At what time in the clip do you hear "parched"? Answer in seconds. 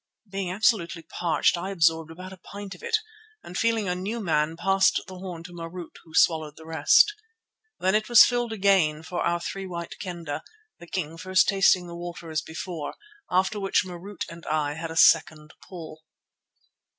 1.03-1.59